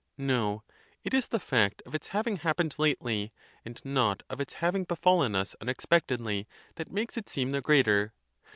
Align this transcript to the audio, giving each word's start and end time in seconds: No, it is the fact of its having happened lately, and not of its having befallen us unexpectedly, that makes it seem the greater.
No, 0.17 0.63
it 1.03 1.13
is 1.13 1.27
the 1.27 1.39
fact 1.39 1.83
of 1.85 1.93
its 1.93 2.07
having 2.07 2.37
happened 2.37 2.73
lately, 2.79 3.31
and 3.63 3.79
not 3.85 4.23
of 4.31 4.41
its 4.41 4.55
having 4.55 4.83
befallen 4.83 5.35
us 5.35 5.55
unexpectedly, 5.61 6.47
that 6.77 6.89
makes 6.91 7.17
it 7.17 7.29
seem 7.29 7.51
the 7.51 7.61
greater. 7.61 8.11